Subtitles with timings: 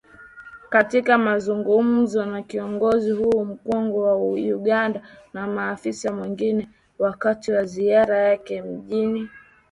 [0.69, 4.15] Katika mazungumzo na kiongozi huyo mkongwe wa
[4.57, 5.01] Uganda
[5.33, 9.39] na maafisa wengine wakati wa ziara yake mjini kampala